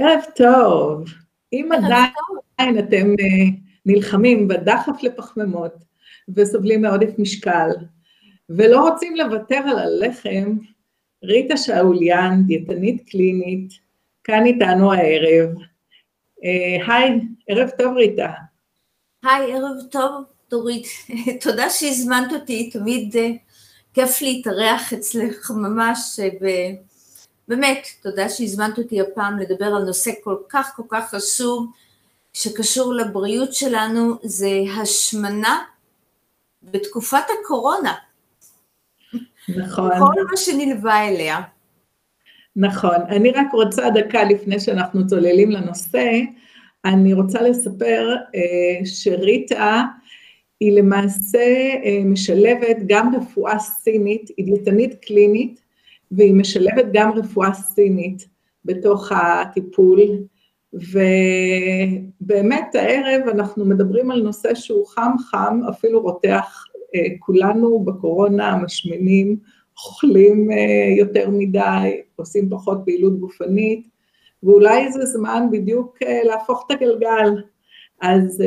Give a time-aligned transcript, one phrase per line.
[0.00, 1.04] ערב טוב.
[1.52, 3.56] אם עדיין אתם אה,
[3.86, 5.72] נלחמים בדחף לפחמימות
[6.36, 7.70] וסובלים מעודף משקל
[8.48, 10.56] ולא רוצים לוותר על הלחם,
[11.24, 13.72] ריטה שאוליאן, דיאטנית קלינית,
[14.24, 15.48] כאן איתנו הערב.
[16.44, 18.32] אה, היי, ערב טוב ריטה.
[19.24, 20.86] היי, ערב טוב דורית.
[21.44, 23.18] תודה שהזמנת אותי, תמיד uh,
[23.94, 26.44] כיף להתארח אצלך ממש, uh,
[27.50, 31.66] באמת, תודה שהזמנת אותי הפעם לדבר על נושא כל כך כל כך חשוב,
[32.32, 34.50] שקשור לבריאות שלנו, זה
[34.82, 35.58] השמנה
[36.62, 37.94] בתקופת הקורונה.
[39.56, 39.90] נכון.
[39.98, 41.40] כל מה שנלווה אליה.
[42.56, 42.96] נכון.
[43.08, 46.10] אני רק רוצה דקה לפני שאנחנו צוללים לנושא,
[46.84, 49.84] אני רוצה לספר אה, שריטה
[50.60, 51.38] היא למעשה
[51.84, 55.60] אה, משלבת גם רפואה סינית, היא דיאטנית קלינית,
[56.10, 58.28] והיא משלבת גם רפואה סינית
[58.64, 60.00] בתוך הטיפול,
[60.72, 69.36] ובאמת הערב אנחנו מדברים על נושא שהוא חם חם, אפילו רותח, אה, כולנו בקורונה משמינים,
[69.86, 73.88] אוכלים אה, יותר מדי, עושים פחות פעילות גופנית,
[74.42, 77.42] ואולי זה זמן בדיוק אה, להפוך את הגלגל.
[78.00, 78.42] אז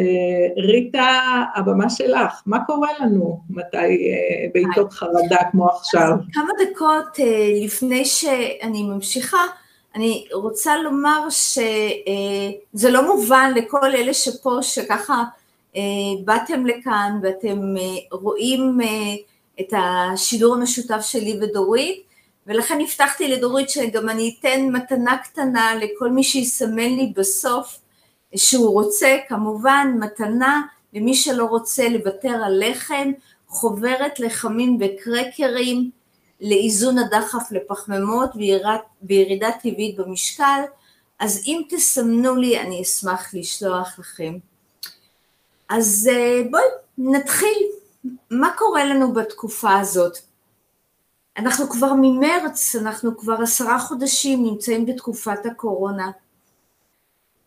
[0.57, 1.19] ריטה,
[1.55, 4.11] הבמה שלך, מה קורה לנו מתי
[4.53, 6.09] בעיתות חרדה כמו עכשיו?
[6.13, 7.17] אז כמה דקות
[7.65, 9.43] לפני שאני ממשיכה,
[9.95, 15.23] אני רוצה לומר שזה לא מובן לכל אלה שפה, שככה
[16.25, 17.75] באתם לכאן ואתם
[18.11, 18.79] רואים
[19.59, 22.03] את השידור המשותף שלי ודורית,
[22.47, 27.79] ולכן הבטחתי לדורית שגם אני אתן מתנה קטנה לכל מי שיסמן לי בסוף
[28.35, 30.61] שהוא רוצה, כמובן מתנה
[30.93, 33.11] למי שלא רוצה לוותר על לחם,
[33.47, 35.91] חוברת לחמים וקרקרים
[36.41, 38.29] לאיזון הדחף לפחמימות
[39.03, 40.61] וירידה טבעית במשקל,
[41.19, 44.37] אז אם תסמנו לי אני אשמח לשלוח לכם.
[45.69, 46.63] אז אה, בואי
[46.97, 47.63] נתחיל.
[48.31, 50.17] מה קורה לנו בתקופה הזאת?
[51.37, 56.11] אנחנו כבר ממרץ, אנחנו כבר עשרה חודשים נמצאים בתקופת הקורונה,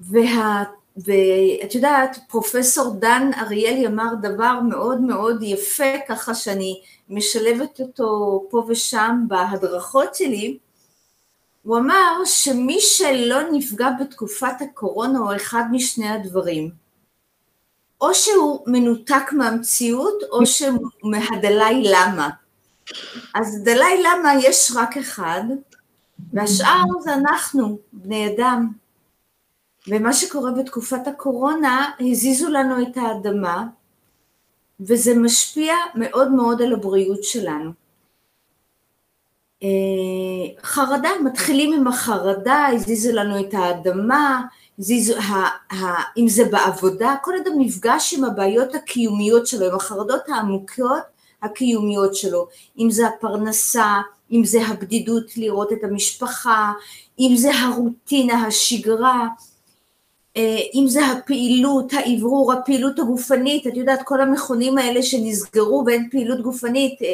[0.00, 0.64] וה,
[0.96, 8.64] ואת יודעת, פרופסור דן אריאלי אמר דבר מאוד מאוד יפה, ככה שאני משלבת אותו פה
[8.68, 10.58] ושם בהדרכות שלי,
[11.62, 16.70] הוא אמר שמי שלא נפגע בתקופת הקורונה הוא אחד משני הדברים,
[18.00, 22.30] או שהוא מנותק מהמציאות, או שהוא מהדלאי למה.
[23.34, 25.42] אז דלאי למה יש רק אחד,
[26.32, 28.72] והשאר זה אנחנו, בני אדם.
[29.88, 33.66] ומה שקורה בתקופת הקורונה, הזיזו לנו את האדמה,
[34.80, 37.70] וזה משפיע מאוד מאוד על הבריאות שלנו.
[39.62, 39.69] אה,
[40.62, 44.42] חרדה, מתחילים עם החרדה, הזיזו לנו את האדמה,
[44.78, 45.32] זיזו, ה,
[45.74, 51.03] ה, אם זה בעבודה, כל אדם נפגש עם הבעיות הקיומיות שלו, עם החרדות העמוקות
[51.42, 52.48] הקיומיות שלו,
[52.78, 54.00] אם זה הפרנסה,
[54.32, 56.72] אם זה הבדידות לראות את המשפחה,
[57.20, 59.26] אם זה הרוטינה, השגרה,
[60.74, 67.02] אם זה הפעילות, האוורור, הפעילות הגופנית, את יודעת כל המכונים האלה שנסגרו ואין פעילות גופנית,
[67.02, 67.08] אה,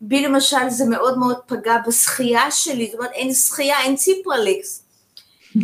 [0.00, 4.82] בי למשל זה מאוד מאוד פגע בשחייה שלי, זאת אומרת אין שחייה, אין ציפרלקס,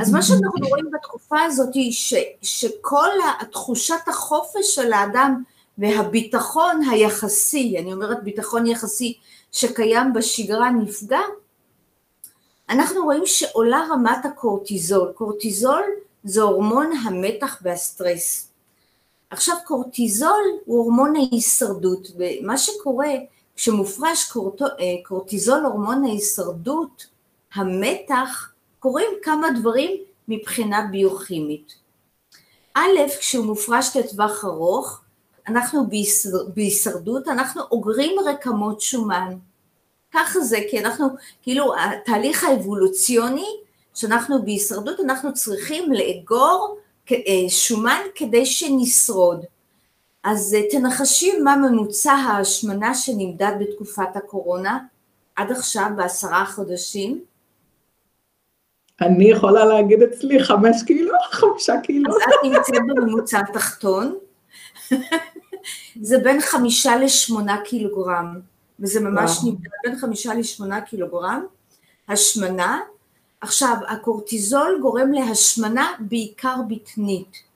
[0.00, 3.09] אז מה שאנחנו רואים בתקופה הזאת היא ש, שכל
[3.53, 5.43] תחושת החופש של האדם
[5.79, 9.19] והביטחון היחסי, אני אומרת ביטחון יחסי
[9.53, 11.21] שקיים בשגרה נפגע,
[12.71, 15.83] אנחנו רואים שעולה רמת הקורטיזול, קורטיזול
[16.25, 18.49] זה הורמון המתח והסטרס.
[19.31, 23.10] עכשיו קורטיזול הוא הורמון ההישרדות, ומה שקורה
[23.56, 24.32] כשמופרש.
[24.62, 24.66] אה,
[25.05, 27.06] קורטיזול הורמון ההישרדות,
[27.55, 29.91] המתח קורים כמה דברים
[30.28, 31.75] מבחינה ביוכימית.
[32.75, 35.00] א', כשהוא מופרש לטווח ארוך,
[35.49, 35.87] אנחנו
[36.55, 39.34] בהישרדות, אנחנו אוגרים רקמות שומן.
[40.12, 41.09] ככה זה, כי אנחנו,
[41.43, 43.49] כאילו, התהליך האבולוציוני,
[43.95, 46.79] שאנחנו בהישרדות, אנחנו צריכים לאגור
[47.12, 49.44] אה, שומן כדי שנשרוד.
[50.25, 54.79] אז אה, תנחשי מה ממוצע ההשמנה שנמדד בתקופת הקורונה,
[55.37, 57.25] עד עכשיו בעשרה חודשים?
[59.00, 62.11] אני יכולה להגיד אצלי חמש קילו, חמישה קילו.
[62.11, 64.19] אז את נמצאת בממוצע התחתון,
[66.03, 68.41] זה בין חמישה לשמונה קילוגרם,
[68.81, 71.45] וזה ממש נמדד בין חמישה לשמונה קילוגרם,
[72.09, 72.81] השמנה.
[73.43, 77.53] עכשיו, הקורטיזול גורם להשמנה בעיקר בטנית.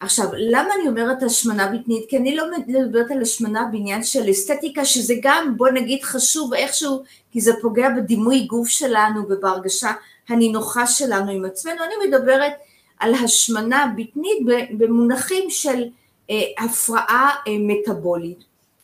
[0.00, 2.04] עכשיו, למה אני אומרת השמנה בטנית?
[2.08, 7.02] כי אני לא מדברת על השמנה בעניין של אסתטיקה, שזה גם, בוא נגיד, חשוב איכשהו,
[7.32, 9.92] כי זה פוגע בדימוי גוף שלנו ובהרגשה
[10.28, 11.84] הנינוחה שלנו עם עצמנו.
[11.84, 12.52] אני מדברת
[12.98, 14.38] על השמנה בטנית
[14.78, 15.84] במונחים של
[16.30, 18.38] אה, הפרעה אה, מטבולית.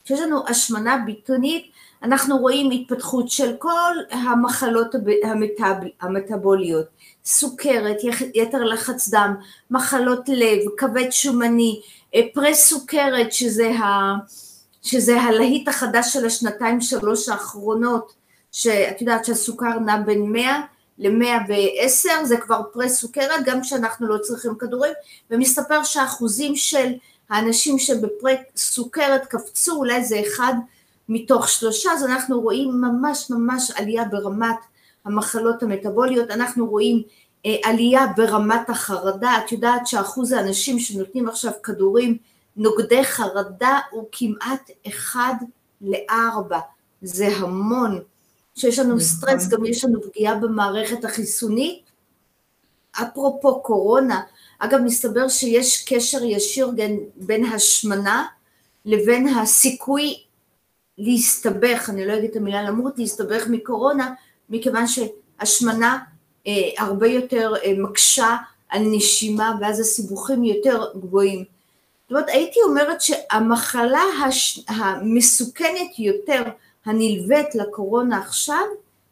[0.05, 1.72] כשיש לנו השמנה בטנית,
[2.03, 4.95] אנחנו רואים התפתחות של כל המחלות
[5.25, 6.87] המטב, המטבוליות,
[7.25, 7.97] סוכרת,
[8.35, 9.35] יתר לחץ דם,
[9.71, 11.81] מחלות לב, כבד שומני,
[12.15, 14.15] אה, פרס סוכרת שזה, ה,
[14.83, 18.13] שזה הלהיט החדש של השנתיים שלוש האחרונות,
[18.53, 20.61] שאת יודעת שהסוכר נע בין 100
[20.99, 24.93] ל-110 זה כבר פרס סוכרת גם כשאנחנו לא צריכים כדורים
[25.31, 26.93] ומסתבר שהאחוזים של
[27.31, 30.55] האנשים שבפרס סוכרת קפצו אולי זה אחד
[31.09, 34.57] מתוך שלושה אז אנחנו רואים ממש ממש עלייה ברמת
[35.05, 37.03] המחלות המטבוליות אנחנו רואים
[37.47, 42.17] אה, עלייה ברמת החרדה את יודעת שאחוז האנשים שנותנים עכשיו כדורים
[42.57, 45.35] נוגדי חרדה הוא כמעט אחד
[45.81, 46.59] לארבע
[47.03, 48.01] זה המון
[48.55, 49.01] שיש לנו נכון.
[49.01, 51.83] סטרס, גם יש לנו פגיעה במערכת החיסונית.
[52.93, 54.21] אפרופו קורונה,
[54.59, 56.71] אגב מסתבר שיש קשר ישיר
[57.17, 58.27] בין השמנה
[58.85, 60.22] לבין הסיכוי
[61.05, 64.15] להסתבך, אני לא אגיד את המילה למות, להסתבך מקורונה,
[64.51, 65.99] מכיוון שהשמנה
[66.47, 68.37] אה, הרבה יותר אה, מקשה
[68.69, 71.45] על נשימה ואז הסיבוכים יותר גבוהים.
[72.03, 74.65] זאת אומרת, הייתי אומרת שהמחלה הש...
[74.69, 76.43] המסוכנת יותר
[76.85, 78.65] הנלווית לקורונה עכשיו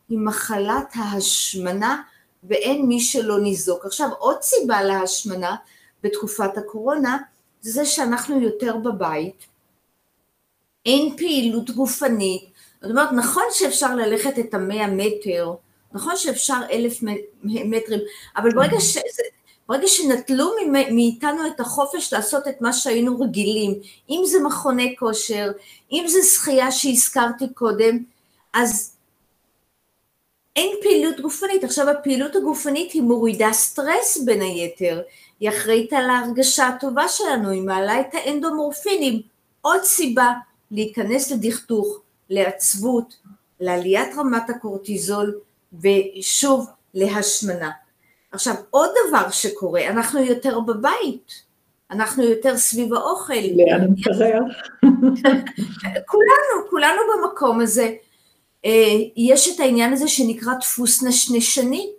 [0.08, 2.02] היא מחלת ההשמנה
[2.44, 3.86] ואין מי שלא ניזוק.
[3.86, 5.56] עכשיו עוד סיבה להשמנה
[6.02, 7.18] בתקופת הקורונה
[7.60, 9.46] זה שאנחנו יותר בבית,
[10.90, 12.44] אין פעילות גופנית,
[12.82, 15.52] זאת אומרת נכון שאפשר ללכת את המאה מטר,
[15.92, 16.98] נכון שאפשר אלף
[17.44, 18.00] מטרים,
[18.36, 19.22] אבל ברגע שזה,
[19.68, 20.50] ברגע שנטלו
[20.90, 23.74] מאיתנו את החופש לעשות את מה שהיינו רגילים,
[24.10, 25.50] אם זה מכוני כושר,
[25.92, 27.98] אם זה שחייה שהזכרתי קודם,
[28.54, 28.96] אז
[30.56, 31.64] אין פעילות גופנית.
[31.64, 35.00] עכשיו הפעילות הגופנית היא מורידה סטרס בין היתר,
[35.40, 39.22] היא אחראית על ההרגשה הטובה שלנו, היא מעלה את האנדומורפינים.
[39.60, 40.32] עוד סיבה
[40.70, 42.00] להיכנס לדכדוך,
[42.30, 43.16] לעצבות,
[43.60, 45.38] לעליית רמת הקורטיזול
[45.80, 47.70] ושוב להשמנה.
[48.32, 51.42] עכשיו, עוד דבר שקורה, אנחנו יותר בבית,
[51.90, 53.34] אנחנו יותר סביב האוכל.
[53.34, 54.40] לאן נתקרר?
[56.10, 57.94] כולנו, כולנו במקום הזה.
[58.64, 61.90] אה, יש את העניין הזה שנקרא דפוס נשנשני.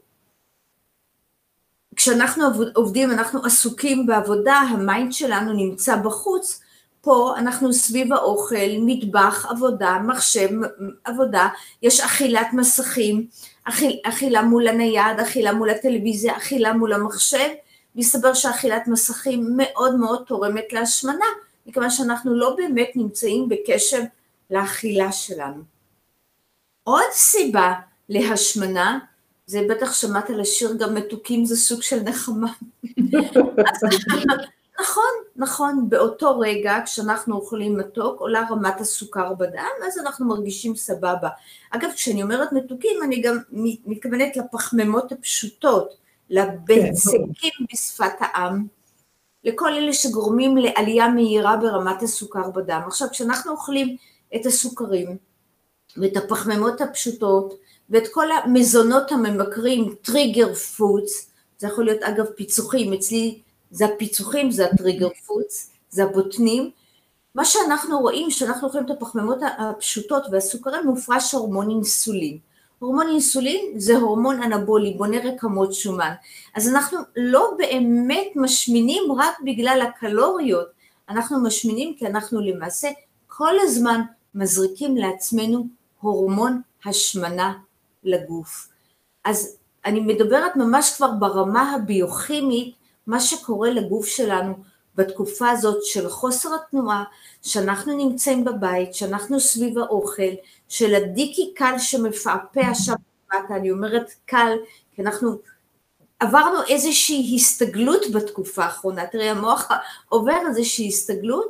[1.95, 2.43] כשאנחנו
[2.75, 6.61] עובדים, אנחנו עסוקים בעבודה, ה mind שלנו נמצא בחוץ,
[7.01, 10.49] פה אנחנו סביב האוכל, מטבח, עבודה, מחשב,
[11.03, 11.47] עבודה,
[11.81, 13.27] יש אכילת מסכים,
[13.63, 17.49] אכיל, אכילה מול הנייד, אכילה מול הטלוויזיה, אכילה מול המחשב,
[17.95, 21.25] מסתבר שאכילת מסכים מאוד מאוד תורמת להשמנה,
[21.65, 24.01] מכיוון שאנחנו לא באמת נמצאים בקשב
[24.49, 25.63] לאכילה שלנו.
[26.83, 27.73] עוד סיבה
[28.09, 28.99] להשמנה,
[29.45, 32.51] זה בטח שמעת על השיר גם מתוקים זה סוג של נחמה.
[34.81, 41.29] נכון, נכון, באותו רגע כשאנחנו אוכלים מתוק עולה רמת הסוכר בדם, אז אנחנו מרגישים סבבה.
[41.71, 43.37] אגב, כשאני אומרת מתוקים, אני גם
[43.85, 45.93] מתכוונת לפחמימות הפשוטות,
[46.29, 47.65] לבצקים כן.
[47.73, 48.67] בשפת העם,
[49.43, 52.81] לכל אלה שגורמים לעלייה מהירה ברמת הסוכר בדם.
[52.87, 53.97] עכשיו, כשאנחנו אוכלים
[54.35, 55.17] את הסוכרים
[55.97, 57.53] ואת הפחמימות הפשוטות
[57.89, 63.41] ואת כל המזונות הממכרים, trigger foods, זה יכול להיות אגב פיצוחים, אצלי
[63.71, 66.71] זה הפיצוחים, זה ה trigger foods, זה הבוטנים.
[67.35, 72.37] מה שאנחנו רואים, כשאנחנו אוכלים את הפחמימות הפשוטות והסוכרים, מופרש הורמון אינסולין.
[72.79, 76.13] הורמון אינסולין זה הורמון אנבולי, בונה רקמות שומן.
[76.55, 80.67] אז אנחנו לא באמת משמינים רק בגלל הקלוריות,
[81.09, 82.89] אנחנו משמינים כי אנחנו למעשה
[83.27, 84.01] כל הזמן
[84.35, 85.67] מזריקים לעצמנו
[85.99, 87.53] הורמון השמנה
[88.03, 88.67] לגוף.
[89.25, 92.75] אז אני מדברת ממש כבר ברמה הביוכימית
[93.07, 94.53] מה שקורה לגוף שלנו
[94.95, 97.03] בתקופה הזאת של חוסר התנועה,
[97.41, 100.31] שאנחנו נמצאים בבית, שאנחנו סביב האוכל,
[100.69, 102.93] של הדיקי קל שמפעפע שם
[103.33, 104.57] למטה, אני אומרת קל,
[104.95, 105.37] כי אנחנו
[106.19, 109.71] עברנו איזושהי הסתגלות בתקופה האחרונה, תראי המוח
[110.09, 111.45] עובר איזושהי הסתגלות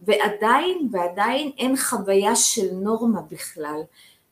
[0.00, 3.80] ועדיין ועדיין אין חוויה של נורמה בכלל,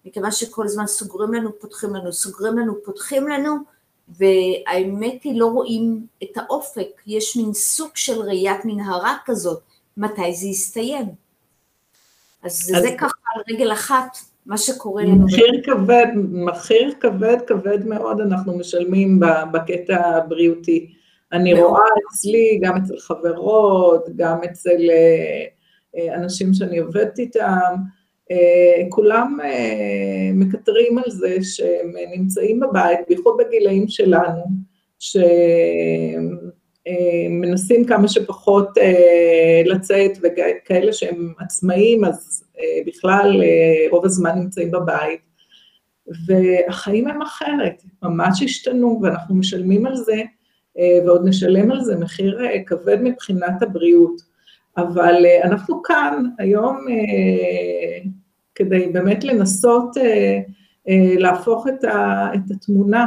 [0.04, 3.56] מכיוון שכל הזמן סוגרים לנו, פותחים לנו, סוגרים לנו, פותחים לנו,
[4.08, 9.62] והאמת היא לא רואים את האופק, יש מין סוג של ראיית מנהרה כזאת,
[9.96, 11.06] מתי זה יסתיים.
[12.42, 15.24] אז, אז זה ככה על רגל אחת, מה שקורה לנו.
[15.24, 19.20] מחיר כבד, מחיר כבד, כבד מאוד אנחנו משלמים
[19.52, 20.92] בקטע הבריאותי.
[21.32, 21.64] אני מאוד.
[21.64, 24.78] רואה אצלי, גם אצל חברות, גם אצל
[26.14, 27.74] אנשים שאני עובדת איתם,
[28.88, 29.38] כולם
[30.34, 34.42] מקטרים על זה שהם נמצאים בבית, בייחוד בגילאים שלנו,
[36.88, 38.68] שמנסים כמה שפחות
[39.64, 42.44] לצאת, וכאלה שהם עצמאים, אז
[42.86, 43.42] בכלל
[43.90, 45.20] רוב הזמן נמצאים בבית,
[46.26, 50.22] והחיים הם אחרת, ממש השתנו, ואנחנו משלמים על זה,
[51.04, 54.36] ועוד נשלם על זה מחיר כבד מבחינת הבריאות.
[54.76, 56.86] אבל אנחנו כאן היום
[58.56, 59.96] כדי באמת לנסות
[61.18, 61.66] להפוך
[62.34, 63.06] את התמונה,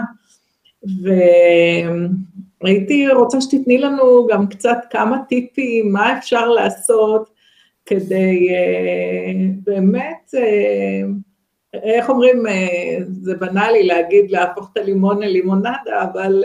[2.63, 7.29] והייתי רוצה שתתני לנו גם קצת כמה טיפים, מה אפשר לעשות
[7.86, 8.48] כדי
[9.63, 10.32] באמת,
[11.74, 12.44] איך אומרים,
[13.22, 16.44] זה בנאלי להגיד להפוך את הלימון ללימונדה, אבל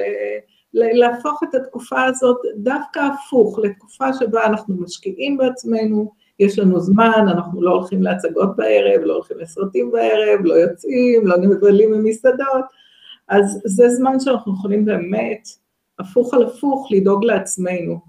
[0.75, 7.63] להפוך את התקופה הזאת דווקא הפוך, לתקופה שבה אנחנו משקיעים בעצמנו, יש לנו זמן, אנחנו
[7.63, 12.65] לא הולכים להצגות בערב, לא הולכים לסרטים בערב, לא יוצאים, לא מבלים במסעדות,
[13.29, 15.49] אז זה זמן שאנחנו יכולים באמת,
[15.99, 18.01] הפוך על הפוך, לדאוג לעצמנו.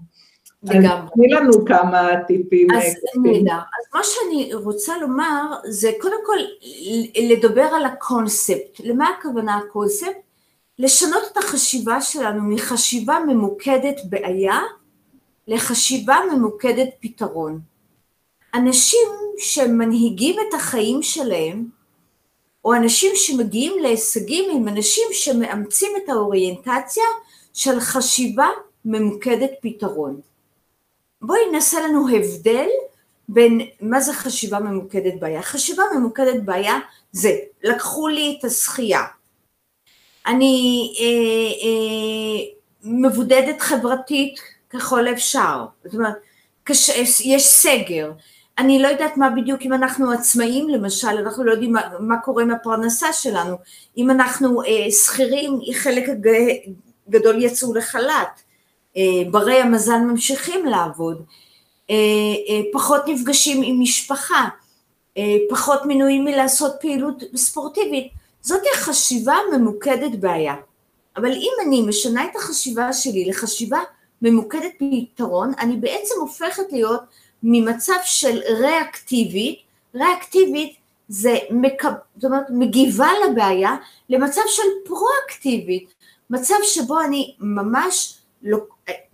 [0.62, 1.08] לגמרי.
[1.14, 2.68] תני לנו כמה טיפים.
[2.70, 2.84] אז
[3.22, 3.52] נהדר.
[3.52, 6.36] אז מה שאני רוצה לומר, זה קודם כל
[7.22, 8.80] לדבר על הקונספט.
[8.84, 10.16] למה הכוונה הקונספט?
[10.78, 14.60] לשנות את החשיבה שלנו מחשיבה ממוקדת בעיה
[15.48, 17.60] לחשיבה ממוקדת פתרון.
[18.56, 19.08] אנשים
[19.38, 21.64] שמנהיגים את החיים שלהם,
[22.64, 27.04] או אנשים שמגיעים להישגים, הם אנשים שמאמצים את האוריינטציה
[27.54, 28.48] של חשיבה
[28.84, 30.20] ממוקדת פתרון.
[31.22, 32.68] בואי נעשה לנו הבדל
[33.28, 35.42] בין מה זה חשיבה ממוקדת בעיה.
[35.42, 36.78] חשיבה ממוקדת בעיה
[37.12, 39.02] זה לקחו לי את השחייה,
[40.26, 42.44] אני אה, אה,
[42.82, 46.14] מבודדת חברתית ככל אפשר, זאת אומרת,
[47.24, 48.12] יש סגר,
[48.58, 52.42] אני לא יודעת מה בדיוק אם אנחנו עצמאים למשל, אנחנו לא יודעים מה, מה קורה
[52.42, 53.56] עם הפרנסה שלנו,
[53.96, 56.04] אם אנחנו אה, שכירים, חלק
[57.08, 58.40] גדול יצאו לחל"ת,
[58.96, 61.22] אה, ברי המזל ממשיכים לעבוד,
[61.90, 61.94] אה,
[62.48, 64.48] אה, פחות נפגשים עם משפחה,
[65.18, 70.54] אה, פחות מנויים מלעשות פעילות ספורטיבית, זאת החשיבה ממוקדת בעיה.
[71.16, 73.78] אבל אם אני משנה את החשיבה שלי לחשיבה
[74.22, 77.00] ממוקדת פתרון, אני בעצם הופכת להיות
[77.42, 79.58] ממצב של ריאקטיבית,
[79.94, 80.76] ריאקטיבית
[81.08, 81.88] זה מקב...
[82.16, 83.76] זאת אומרת, מגיבה לבעיה
[84.08, 85.94] למצב של פרואקטיבית,
[86.30, 88.18] מצב שבו אני ממש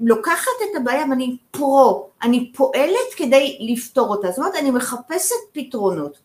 [0.01, 6.19] לוקחת את הבעיה ואני פרו, אני פועלת כדי לפתור אותה, זאת אומרת אני מחפשת פתרונות.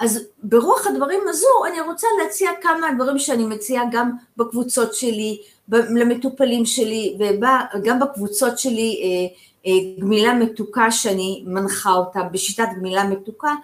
[0.00, 6.66] אז ברוח הדברים הזו אני רוצה להציע כמה דברים שאני מציעה גם בקבוצות שלי, למטופלים
[6.66, 13.54] שלי וגם בקבוצות שלי אה, אה, גמילה מתוקה שאני מנחה אותה בשיטת גמילה מתוקה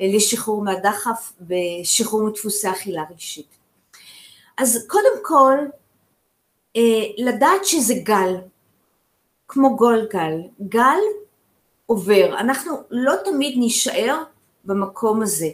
[0.00, 3.48] אה, לשחרור מהדחף ושחרור מדפוסי אכילה רגשית.
[4.58, 5.58] אז קודם כל
[7.18, 8.34] לדעת שזה גל,
[9.48, 10.98] כמו גולגל, גל
[11.86, 14.22] עובר, אנחנו לא תמיד נישאר
[14.64, 15.48] במקום הזה.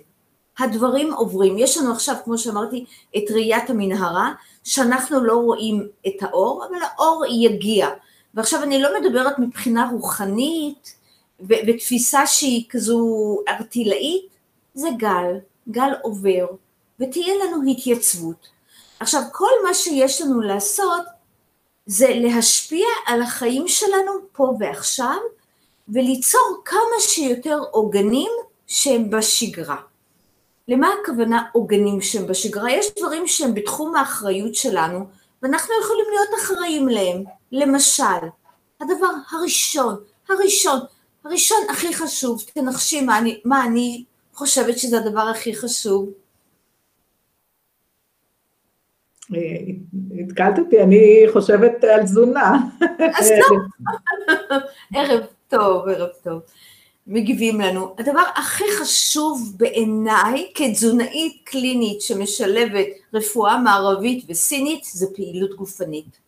[0.58, 1.58] הדברים עוברים.
[1.58, 2.84] יש לנו עכשיו, כמו שאמרתי,
[3.16, 4.32] את ראיית המנהרה,
[4.64, 7.88] שאנחנו לא רואים את האור, אבל האור יגיע.
[8.34, 10.94] ועכשיו אני לא מדברת מבחינה רוחנית
[11.40, 14.26] ותפיסה שהיא כזו ארטילאית,
[14.74, 16.46] זה גל, גל עובר,
[17.00, 18.48] ותהיה לנו התייצבות.
[19.00, 21.02] עכשיו, כל מה שיש לנו לעשות
[21.86, 25.16] זה להשפיע על החיים שלנו פה ועכשיו,
[25.88, 28.30] וליצור כמה שיותר עוגנים
[28.66, 29.76] שהם בשגרה.
[30.68, 32.72] למה הכוונה עוגנים שהם בשגרה?
[32.72, 35.06] יש דברים שהם בתחום האחריות שלנו,
[35.42, 37.24] ואנחנו יכולים להיות אחראים להם.
[37.52, 38.26] למשל,
[38.80, 39.96] הדבר הראשון,
[40.28, 40.78] הראשון,
[41.24, 44.04] הראשון הכי חשוב, תנחשי מה אני, מה אני
[44.34, 46.10] חושבת שזה הדבר הכי חשוב.
[50.20, 52.58] התקלת אותי, אני חושבת על תזונה.
[53.14, 53.56] אז לא,
[54.94, 56.40] ערב טוב, ערב טוב.
[57.06, 57.94] מגיבים לנו.
[57.98, 66.26] הדבר הכי חשוב בעיניי כתזונאית קלינית שמשלבת רפואה מערבית וסינית זה פעילות גופנית.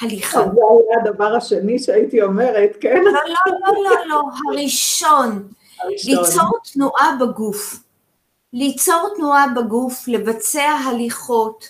[0.00, 0.38] הליכה.
[0.38, 3.02] זה היה הדבר השני שהייתי אומרת, כן?
[3.04, 5.48] לא, לא, לא, לא, לא, הראשון.
[5.80, 6.14] הראשון.
[6.14, 7.76] ליצור תנועה בגוף.
[8.52, 11.68] ליצור תנועה בגוף, לבצע הליכות,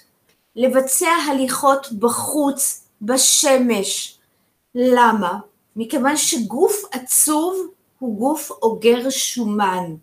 [0.57, 4.19] לבצע הליכות בחוץ, בשמש.
[4.75, 5.39] למה?
[5.77, 7.67] מכיוון שגוף עצוב
[7.99, 9.95] הוא גוף אוגר שומן.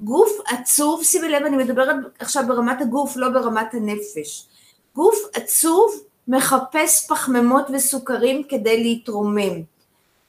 [0.00, 4.46] גוף עצוב, שימי לב, אני מדברת עכשיו ברמת הגוף, לא ברמת הנפש.
[4.94, 9.62] גוף עצוב מחפש פחמימות וסוכרים כדי להתרומם.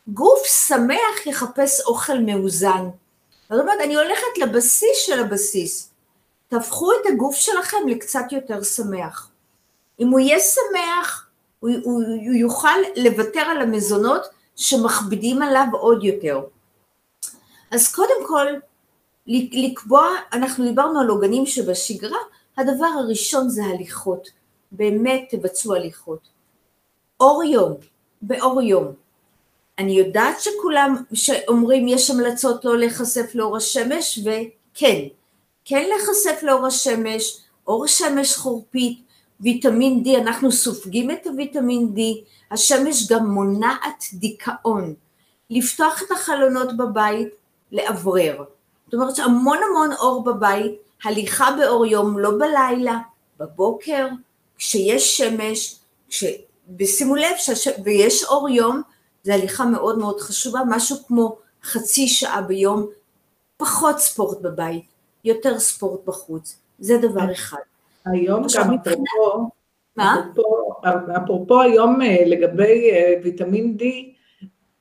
[0.07, 2.89] גוף שמח יחפש אוכל מאוזן.
[3.49, 5.89] זאת אומרת, אני הולכת לבסיס של הבסיס.
[6.47, 9.29] תהפכו את הגוף שלכם לקצת יותר שמח.
[9.99, 11.27] אם הוא יהיה שמח,
[11.59, 14.21] הוא, הוא, הוא יוכל לוותר על המזונות
[14.61, 16.41] שמכבידים עליו עוד יותר.
[17.71, 18.45] אז קודם כל,
[19.27, 22.17] לקבוע, אנחנו דיברנו על עוגנים שבשגרה,
[22.57, 24.27] הדבר הראשון זה הליכות.
[24.71, 26.19] באמת תבצעו הליכות.
[27.19, 27.73] אור יום,
[28.21, 28.87] באור יום.
[29.79, 34.99] אני יודעת שכולם שאומרים יש המלצות לא להיחשף לאור השמש, וכן,
[35.65, 37.37] כן להיחשף לאור השמש,
[37.67, 38.99] אור שמש חורפית,
[39.41, 41.99] ויטמין D, אנחנו סופגים את הוויטמין D,
[42.51, 44.93] השמש גם מונעת דיכאון.
[45.49, 47.27] לפתוח את החלונות בבית,
[47.71, 48.43] לאוורר.
[48.85, 50.71] זאת אומרת שהמון המון אור בבית,
[51.03, 52.97] הליכה באור יום, לא בלילה,
[53.39, 54.07] בבוקר,
[54.57, 55.79] כשיש שמש,
[56.09, 56.23] ש...
[56.79, 57.67] ושימו לב, שש...
[57.83, 58.81] ויש אור יום,
[59.23, 62.87] זו הליכה מאוד מאוד חשובה, משהו כמו חצי שעה ביום,
[63.57, 64.85] פחות ספורט בבית,
[65.23, 67.70] יותר ספורט בחוץ, זה דבר אחד.
[68.05, 69.49] היום גם אפרופו,
[69.99, 70.71] אפרופו,
[71.17, 73.83] אפרופו היום אה, לגבי אה, ויטמין D,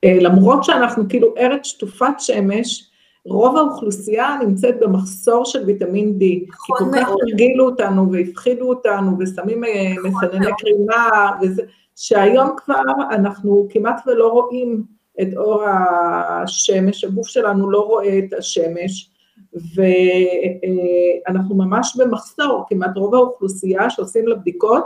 [0.03, 2.87] אה, למרות שאנחנו כאילו ארץ שטופת שמש,
[3.25, 6.95] רוב האוכלוסייה נמצאת במחסור של ויטמין D, נכון כי כל מאוד.
[7.03, 11.63] כך הרגילו אותנו והפחידו אותנו ושמים נכון מסנני קרינה, וזה,
[11.95, 14.83] שהיום כבר אנחנו כמעט ולא רואים
[15.21, 19.10] את אור השמש, הגוף שלנו לא רואה את השמש,
[19.53, 24.85] ואנחנו ממש במחסור, כמעט רוב האוכלוסייה שעושים לה בדיקות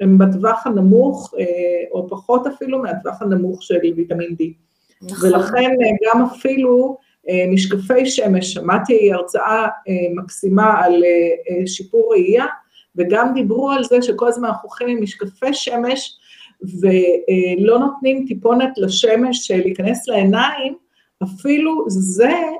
[0.00, 1.34] הם בטווח הנמוך,
[1.90, 4.44] או פחות אפילו מהטווח הנמוך של ויטמין D.
[5.02, 5.28] נכון.
[5.28, 5.70] ולכן
[6.04, 6.96] גם אפילו
[7.52, 9.68] משקפי שמש, שמעתי הרצאה
[10.14, 11.02] מקסימה על
[11.66, 12.46] שיפור ראייה,
[12.96, 16.16] וגם דיברו על זה שכל הזמן אנחנו הולכים עם משקפי שמש,
[16.62, 20.74] ולא נותנים טיפונת לשמש להיכנס לעיניים,
[21.22, 22.50] אפילו זה אה, אה,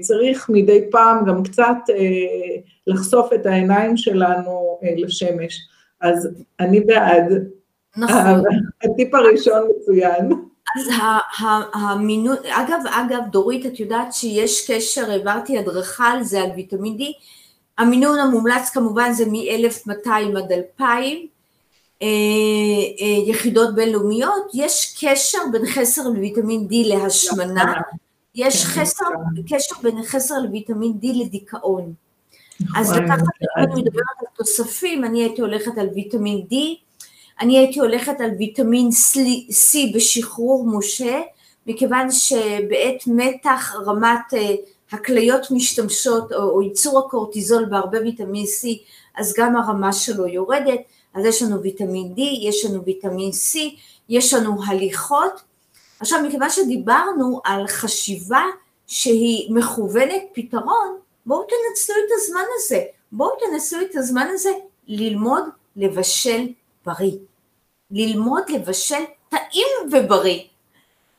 [0.00, 2.56] צריך מדי פעם גם קצת אה,
[2.86, 5.58] לחשוף את העיניים שלנו לשמש.
[6.00, 6.28] אז
[6.60, 7.32] אני בעד.
[7.96, 8.42] נכון.
[8.84, 10.32] הטיפ הראשון מצוין.
[10.76, 10.88] אז
[11.74, 17.02] המינון, אגב, אגב, דורית, את יודעת שיש קשר, העברתי הדרכה על זה, על ויטמין D,
[17.78, 21.26] המינון המומלץ כמובן זה מ-1200 עד 2,000
[23.26, 27.80] יחידות בינלאומיות, יש קשר בין חסר לוויטמין D להשמנה,
[28.34, 29.04] יש כן, חסר,
[29.48, 31.94] קשר בין חסר לוויטמין D לדיכאון.
[32.76, 33.22] אז נכון, לקחת,
[33.58, 36.54] אם אני מדברת על תוספים, אני הייתי הולכת על ויטמין D,
[37.40, 38.88] אני הייתי הולכת על ויטמין
[39.50, 41.20] C בשחרור משה,
[41.66, 44.54] מכיוון שבעת מתח רמת אה,
[44.92, 48.68] הכליות משתמשות, או, או ייצור הקורטיזול בהרבה ויטמין C,
[49.16, 50.80] אז גם הרמה שלו יורדת,
[51.14, 53.58] אז יש לנו ויטמין D, יש לנו ויטמין C,
[54.08, 55.40] יש לנו הליכות,
[56.00, 58.44] עכשיו, מכיוון שדיברנו על חשיבה
[58.86, 62.82] שהיא מכוונת פתרון, בואו תנצלו את הזמן הזה,
[63.12, 64.50] בואו תנצלו את הזמן הזה
[64.88, 65.44] ללמוד
[65.76, 66.46] לבשל
[66.86, 67.16] בריא.
[67.90, 70.40] ללמוד לבשל טעים ובריא.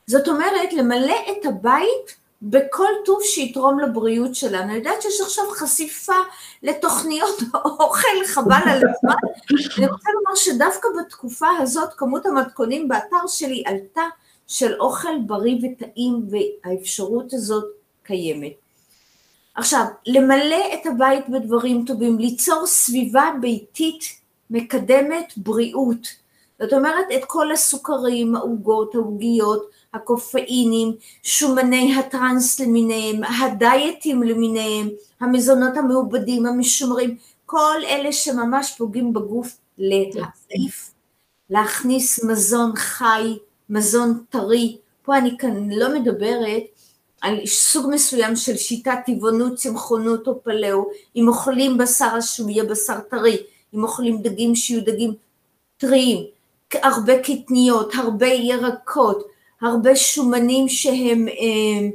[0.06, 4.62] זאת אומרת, למלא את הבית בכל טוב שיתרום לבריאות שלנו.
[4.62, 6.16] אני יודעת שיש עכשיו חשיפה
[6.62, 7.42] לתוכניות
[7.80, 9.14] אוכל חבל על הזמן.
[9.78, 14.02] אני רוצה לומר שדווקא בתקופה הזאת כמות המתכונים באתר שלי עלתה
[14.48, 17.64] של אוכל בריא וטעים והאפשרות הזאת
[18.02, 18.52] קיימת.
[19.54, 24.04] עכשיו, למלא את הבית בדברים טובים, ליצור סביבה ביתית
[24.50, 26.06] מקדמת בריאות.
[26.60, 34.88] זאת אומרת, את כל הסוכרים, העוגות, העוגיות, הקופאינים, שומני הטראנס למיניהם, הדיאטים למיניהם,
[35.20, 40.90] המזונות המעובדים, המשומרים, כל אלה שממש פוגעים בגוף להעיף,
[41.50, 43.38] להכניס מזון חי,
[43.72, 46.62] מזון טרי, פה אני כאן לא מדברת
[47.20, 50.84] על סוג מסוים של שיטת טבעונות, צמחונות או פלאו,
[51.16, 53.36] אם אוכלים בשר אז שהוא יהיה בשר טרי,
[53.74, 55.14] אם אוכלים דגים שיהיו דגים
[55.76, 56.24] טריים,
[56.74, 59.26] הרבה קטניות, הרבה ירקות,
[59.60, 61.88] הרבה שומנים שהם, אה,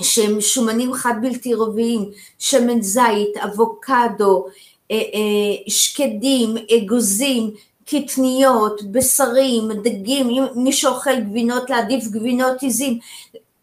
[0.00, 4.46] שהם שומנים חד בלתי רביים, שמן זית, אבוקדו,
[4.90, 7.50] אה, אה, שקדים, אגוזים,
[7.86, 12.98] קטניות, בשרים, דגים, מי שאוכל גבינות להעדיף גבינות עיזים,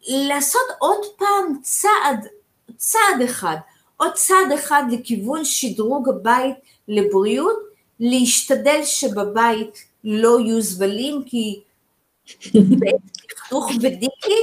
[0.07, 2.27] לעשות עוד פעם צעד,
[2.77, 3.57] צעד אחד,
[3.97, 6.55] עוד צעד אחד לכיוון שדרוג הבית
[6.88, 7.60] לבריאות,
[7.99, 11.62] להשתדל שבבית לא יהיו זבלים, כי
[13.29, 14.41] דכדוך ודיקי,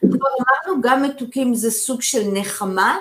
[0.00, 2.98] כבר אמרנו, גם מתוקים זה סוג של נחמה,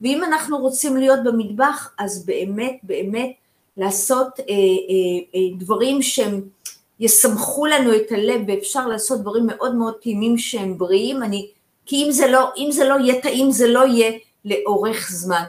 [0.00, 3.30] ואם אנחנו רוצים להיות במטבח, אז באמת, באמת,
[3.76, 4.54] לעשות אה, אה,
[5.34, 6.40] אה, דברים שהם
[7.00, 11.48] יסמכו לנו את הלב, ואפשר לעשות דברים מאוד מאוד טעימים שהם בריאים, אני,
[11.86, 14.12] כי אם זה, לא, אם זה לא יהיה טעים, זה לא יהיה
[14.44, 15.42] לאורך זמן.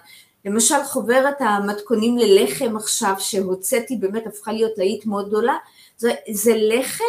[0.45, 5.55] למשל חוברת המתכונים ללחם עכשיו שהוצאתי, באמת הפכה להיות להיט מאוד גדולה,
[5.97, 7.03] זה, זה לחם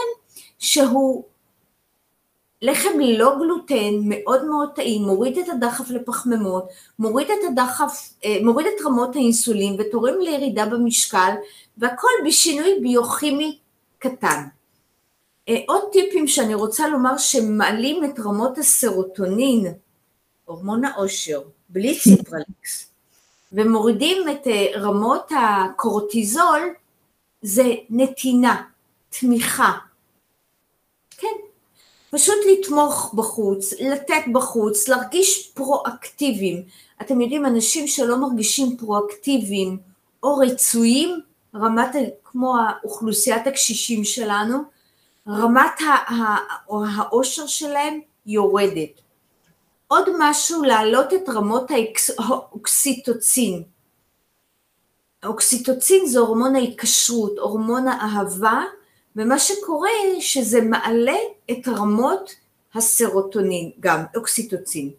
[0.58, 1.24] שהוא
[2.62, 8.66] לחם ללא גלוטן, מאוד מאוד טעים, מוריד את הדחף לפחמימות, מוריד את הדחף, אה, מוריד
[8.66, 11.32] את רמות האינסולין ותורם לירידה במשקל,
[11.78, 13.58] והכל בשינוי ביוכימי
[13.98, 14.42] קטן.
[15.48, 19.74] אה, עוד טיפים שאני רוצה לומר שמעלים את רמות הסרוטונין,
[20.44, 22.90] הורמון העושר, בלי ציפרליקס,
[23.52, 26.74] ומורידים את אה, רמות הקורטיזול,
[27.42, 28.62] זה נתינה,
[29.20, 29.72] תמיכה.
[32.16, 36.62] פשוט לתמוך בחוץ, לתת בחוץ, להרגיש פרואקטיביים.
[37.02, 39.78] אתם יודעים, אנשים שלא מרגישים פרואקטיביים
[40.22, 41.20] או רצויים,
[41.54, 44.58] רמת, כמו האוכלוסיית הקשישים שלנו,
[45.28, 45.80] רמת
[46.68, 49.00] העושר שלהם יורדת.
[49.88, 51.70] עוד משהו, להעלות את רמות
[52.18, 53.62] האוקסיטוצין.
[55.22, 58.62] האוקסיטוצין זה הורמון ההיקשרות, הורמון האהבה,
[59.16, 61.16] ומה שקורה שזה מעלה
[61.50, 62.34] את רמות
[62.74, 64.90] הסרוטונין, גם אוקסיטוצין.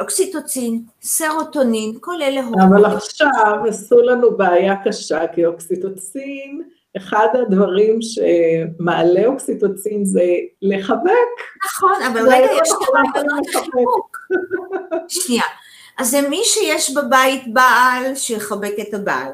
[0.00, 2.84] אוקסיטוצין, סרוטונין, כל אלה הורמונים.
[2.84, 6.62] אבל עכשיו עשו לנו בעיה קשה, כי אוקסיטוצין,
[6.96, 10.24] אחד הדברים שמעלה אוקסיטוצין זה
[10.62, 11.10] לחבק.
[11.66, 14.18] נכון, אבל רגע, יש גם רעיונות לחיבוק.
[15.08, 15.42] שנייה.
[15.98, 19.32] אז זה מי שיש בבית בעל, שיחבק את הבעל.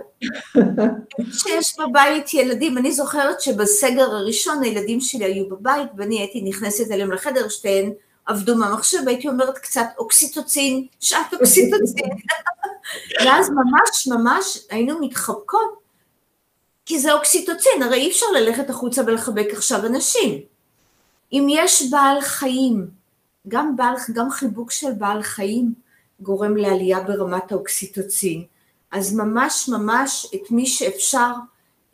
[1.19, 6.91] מי שיש בבית ילדים, אני זוכרת שבסגר הראשון הילדים שלי היו בבית, ואני הייתי נכנסת
[6.91, 7.93] אליהם לחדר, שתיהן
[8.27, 12.11] עבדו מהמחשב, והייתי אומרת קצת אוקסיטוצין, שעת אוקסיטוצין.
[13.25, 15.81] ואז ממש ממש היינו מתחבקות,
[16.87, 20.41] כי זה אוקסיטוצין, הרי אי אפשר ללכת החוצה ולחבק עכשיו אנשים.
[21.33, 22.87] אם יש בעל חיים,
[23.49, 25.75] גם, בעל, גם חיבוק של בעל חיים,
[26.21, 28.45] גורם לעלייה ברמת האוקסיטוצין.
[28.91, 31.33] אז ממש ממש את מי שאפשר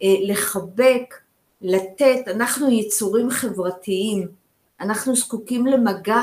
[0.03, 1.15] אה, לחבק,
[1.63, 4.29] לתת, אנחנו יצורים חברתיים,
[4.81, 6.23] אנחנו זקוקים למגע,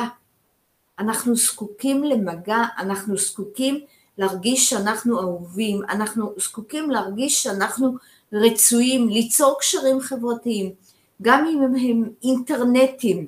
[0.99, 3.79] אנחנו זקוקים למגע, אנחנו זקוקים
[4.17, 7.95] להרגיש שאנחנו אהובים, אנחנו זקוקים להרגיש שאנחנו
[8.33, 10.71] רצויים, ליצור קשרים חברתיים,
[11.21, 13.27] גם אם הם, הם אינטרנטים,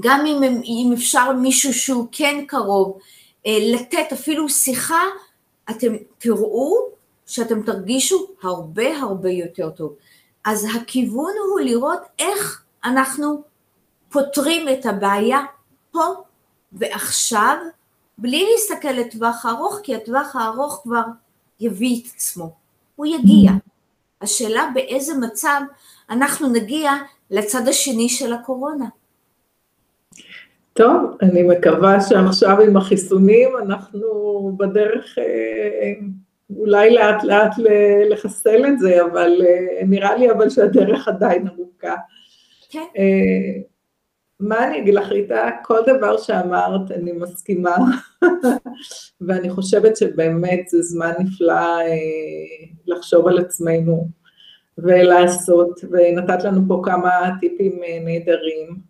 [0.00, 2.98] גם אם, הם, אם אפשר מישהו שהוא כן קרוב,
[3.46, 5.02] אה, לתת אפילו שיחה,
[5.70, 6.76] אתם תראו
[7.26, 9.94] שאתם תרגישו הרבה הרבה יותר טוב.
[10.44, 13.42] אז הכיוון הוא לראות איך אנחנו
[14.08, 15.40] פותרים את הבעיה
[15.90, 16.04] פה
[16.72, 17.56] ועכשיו,
[18.18, 21.02] בלי להסתכל לטווח הארוך, כי הטווח הארוך כבר
[21.60, 22.50] יביא את עצמו,
[22.96, 23.50] הוא יגיע.
[24.20, 25.60] השאלה באיזה מצב
[26.10, 26.92] אנחנו נגיע
[27.30, 28.86] לצד השני של הקורונה.
[30.72, 34.06] טוב, אני מקווה שעכשיו עם החיסונים אנחנו
[34.58, 35.92] בדרך אה,
[36.56, 37.54] אולי לאט לאט
[38.10, 41.94] לחסל את זה, אבל אה, נראה לי אבל שהדרך עדיין ארוכה.
[42.70, 42.84] כן.
[42.98, 43.62] אה,
[44.40, 45.50] מה אני אגיד לך, ריטה?
[45.64, 47.76] כל דבר שאמרת אני מסכימה,
[49.26, 51.78] ואני חושבת שבאמת זה זמן נפלא
[52.86, 54.08] לחשוב על עצמנו
[54.78, 58.89] ולעשות, ונתת לנו פה כמה טיפים נהדרים.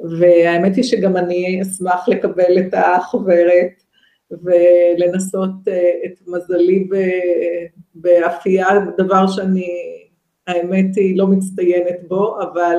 [0.00, 3.82] והאמת היא שגם אני אשמח לקבל את החוברת
[4.30, 6.88] ולנסות אה, את מזלי
[7.94, 8.66] באפייה,
[8.98, 9.68] דבר שאני,
[10.46, 12.78] האמת היא, לא מצטיינת בו, אבל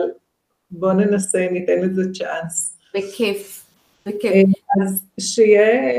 [0.72, 2.78] בואו ננסה, ניתן לזה צ'אנס.
[2.96, 3.66] בכיף,
[4.06, 4.34] בכיף.
[4.34, 4.42] אה,
[4.84, 5.92] אז שיהיה,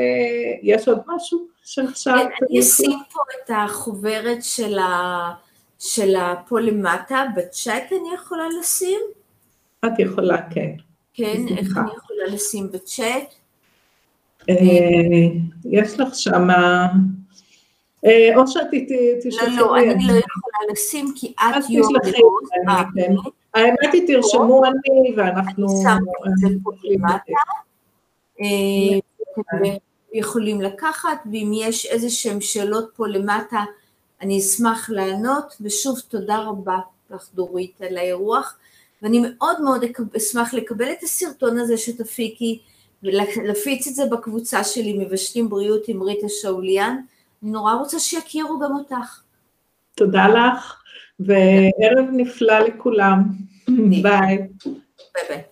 [0.63, 2.15] יש עוד משהו שעכשיו...
[2.19, 5.31] כן, אני אשים פה את החוברת של, ה,
[5.79, 6.15] של
[6.49, 9.01] פה למטה, בצ'אט אני יכולה לשים?
[9.87, 10.71] את יכולה, כן.
[11.21, 13.35] כן, איך אני יכולה לשים בצ'אט?
[14.51, 14.57] אה,
[15.65, 16.87] יש לך שמה...
[18.07, 18.67] אה, או שאת
[19.23, 21.93] תשלחי לא, לא, אני לא יכולה לשים כי את יום
[22.69, 23.15] אה, כן.
[23.55, 25.67] האמת היא, תרשמו אני ואנחנו...
[25.67, 27.33] אני שמתי את זה פה למטה.
[30.13, 33.65] יכולים לקחת, ואם יש איזה שהן שאלות פה למטה,
[34.21, 36.79] אני אשמח לענות, ושוב תודה רבה
[37.11, 38.57] לך דורית על האירוח.
[39.03, 39.85] ואני מאוד מאוד
[40.17, 42.59] אשמח לקבל את הסרטון הזה שתפיקי
[43.03, 46.97] ולהפיץ את זה בקבוצה שלי, מבשלים בריאות עם ריטה שאוליאן.
[47.43, 49.23] אני נורא רוצה שיכירו גם אותך.
[49.95, 50.83] תודה לך,
[51.21, 53.23] וערב נפלא לכולם.
[53.69, 54.03] ביי.
[54.03, 55.43] ביי ביי.